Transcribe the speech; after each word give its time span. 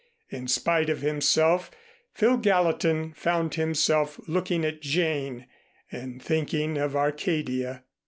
In 0.31 0.47
spite 0.47 0.89
of 0.89 1.01
himself 1.01 1.69
Phil 2.11 2.37
Gallatin 2.37 3.13
found 3.13 3.53
himself 3.53 4.19
looking 4.27 4.65
at 4.65 4.81
Jane 4.81 5.45
and 5.91 6.19
thinking 6.19 6.75
of 6.79 6.95
Arcadia. 6.95 7.83